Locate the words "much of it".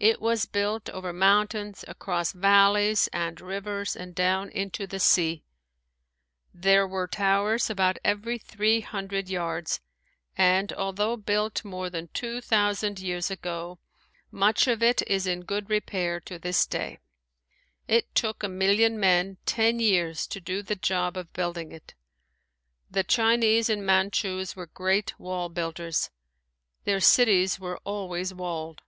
14.30-15.02